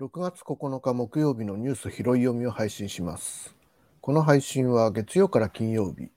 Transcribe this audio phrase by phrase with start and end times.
[0.00, 3.54] 6月9日木曜日のニュース拾い読みを配信します。
[4.00, 6.08] この配信は月曜から金曜日、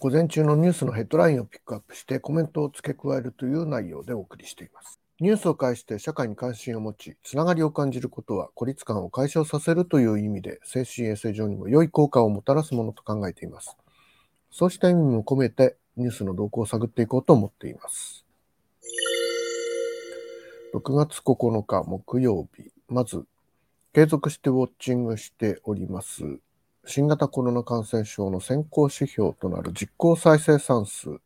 [0.00, 4.98] 午前中のニュースのヘッドラインをピックアップしてコメントを付け加えるという内容でお送りしています。
[5.20, 13.76] ニュースを介して社会に関心を持ち、つながりを感じることは孤立感を解消させるという意味で精神衛生上にも良い効果をもたらすものと考えています。
[14.50, 18.24] そうした意味も込めてニュースの動向を探っていこうと思っています。
[20.72, 23.26] 6月9日木曜日、まず
[23.92, 26.40] 継続してウォッチングしております
[26.86, 31.20] 新型コロナ感染症の先行指標となる実効再生産数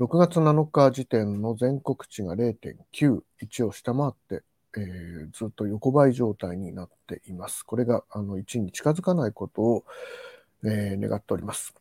[0.00, 4.42] 6月7日時点の全国値が0.91を下回って、
[4.76, 7.62] えーずっと横ばい状態になっています。
[7.62, 9.84] これがあの1に近づかないことを、
[10.64, 11.74] えー願っております。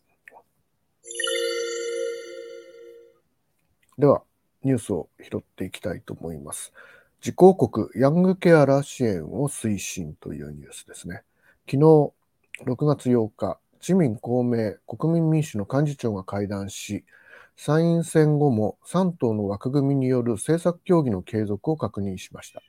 [3.97, 4.22] では、
[4.64, 6.72] ニュースを拾っていきたいと思います。
[7.20, 11.23] 自公国ヤングケアラー支援を推進というニュースですね。
[11.66, 12.14] 昨日
[12.61, 17.03] 6月8日、自民公明国民民主の幹事長が会談し、
[17.57, 22.61] 参院選後も3党の枠組みによる政策協議の継続を確認しました。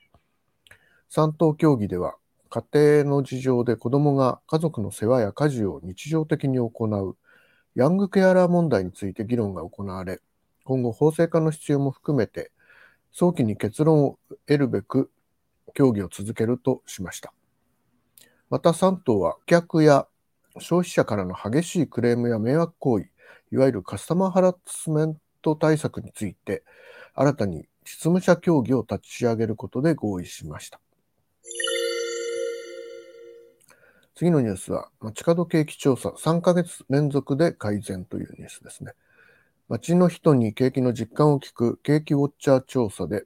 [1.11, 2.15] 3党協議では、
[2.49, 7.15] 家庭の事情で子どもが家族の世話や家事を日常的に行う
[7.75, 10.19] ヤングケアラー問題について議論が行われ、
[10.63, 12.51] 今後法制化の必要も含めて
[13.11, 15.11] 早期に結論を得るべく
[15.75, 17.33] 協議を続けるとしました。
[18.49, 20.07] また3党は顧客や
[20.59, 23.09] 消費者からの激しいクレームや迷惑行為、
[23.51, 26.63] いわゆるカスタマーハラスメント対策について
[27.13, 30.79] 新たに実務者協議を立ち上げることで合意しました。
[34.15, 38.93] 次のニュースは街角景気調査3ヶ月連続で改善というニュースですね。
[39.67, 43.25] 街の人に景気の実感を聞く景気ウォッチャー調査で、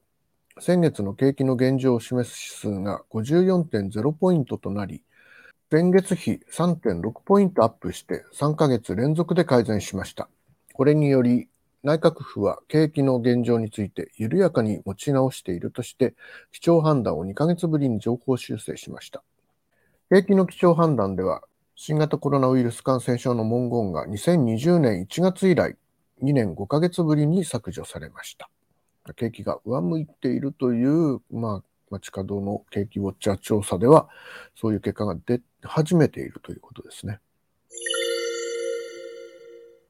[0.59, 5.03] 先月の景気の現状を示す指数が54.0ポイントとなり、
[5.71, 10.27] 前月比3.6ポイントアップして3ヶ月連続で改善しました。
[10.73, 11.47] これにより、
[11.83, 16.15] 内閣府は景気の現状について緩やかに持ち直しているとして、
[16.51, 19.21] 基調判断を2ヶ月ぶりに上方修正しました。
[20.09, 21.43] 景気の基調判断では、
[21.75, 25.75] 新型コロナウイルス感染症の文言が2020年1月以来、
[26.23, 28.49] 2年5ヶ月ぶりに削除されました。
[29.15, 34.09] 景気が上向いているという、まあ、街角の景気ウォッチャー調査では、
[34.55, 37.19] そういう結果が出始めているということですね。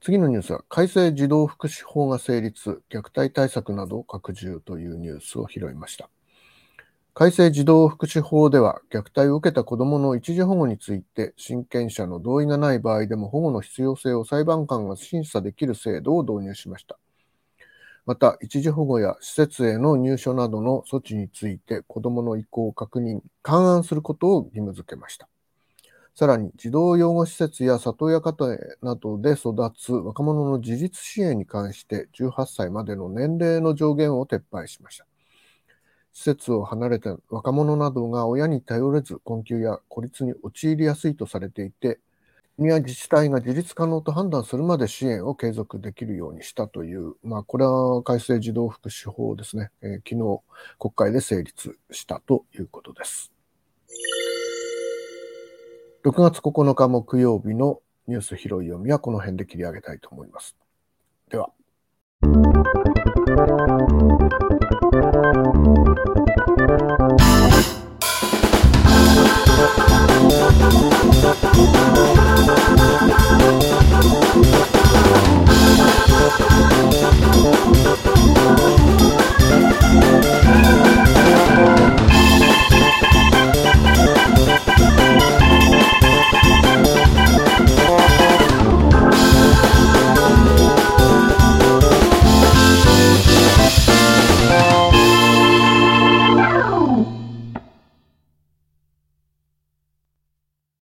[0.02, 6.10] 次のニュースは、改正児童福祉法が成立、虐待対策など拡充というニュースを拾いました。
[7.14, 16.98] 改正児童福祉法では、虐待を受けた子どもの一時保護について、親権者の同意がない場合でも保護の必要性を裁判官が審査できる制度を導入しました。
[18.10, 25.30] また、一時保護や施設への入所などの措置について、子どもの意向を確認、勘案することを義務付けました。
[26.16, 35.06] さらに、児童養護施設や里親家庭などで育つ若者の自立支援に関して、18歳までの年齢の上限を撤廃しました。
[36.12, 42.00] 施設を離れた若者などが親に頼れず困窮や孤立に陥りやすいとされていて、
[42.60, 50.42] 国や自治体が自立可能と判断するまで支援を継続できるようにしたという、まあ、これは改正児童福祉法ですね、えー昨日
[50.78, 53.32] 国会で成立したということです。
[56.04, 60.58] 6月9日木曜日のニュース拾い読みはこの辺で切り上げたいと思います。
[61.30, 61.52] では。